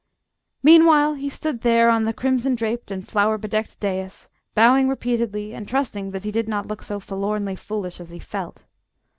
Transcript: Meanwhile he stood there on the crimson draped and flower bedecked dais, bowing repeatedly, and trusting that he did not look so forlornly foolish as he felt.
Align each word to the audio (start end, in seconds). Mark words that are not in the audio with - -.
Meanwhile 0.63 1.13
he 1.13 1.29
stood 1.29 1.61
there 1.61 1.91
on 1.91 2.05
the 2.05 2.11
crimson 2.11 2.55
draped 2.55 2.89
and 2.89 3.07
flower 3.07 3.37
bedecked 3.37 3.79
dais, 3.79 4.29
bowing 4.55 4.87
repeatedly, 4.89 5.53
and 5.53 5.67
trusting 5.67 6.09
that 6.09 6.23
he 6.23 6.31
did 6.31 6.49
not 6.49 6.65
look 6.65 6.81
so 6.81 6.99
forlornly 6.99 7.55
foolish 7.55 7.99
as 7.99 8.09
he 8.09 8.17
felt. 8.17 8.65